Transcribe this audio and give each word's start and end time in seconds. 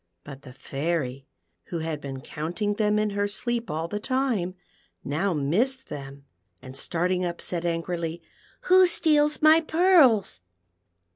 But 0.23 0.41
the 0.41 0.53
Fairy, 0.53 1.27
wlio 1.71 1.83
had 1.83 2.01
been 2.01 2.21
counting 2.21 2.73
them 2.73 2.97
in 2.97 3.11
her 3.11 3.27
sleep 3.27 3.69
all 3.69 3.87
the 3.87 3.99
time, 3.99 4.55
now 5.03 5.31
missed 5.35 5.89
them, 5.89 6.25
and 6.59 6.75
starting 6.75 7.23
up, 7.23 7.39
said 7.39 7.67
angrily," 7.67 8.19
Who 8.61 8.87
steals 8.87 9.43
my 9.43 9.61
pearls 9.61 10.39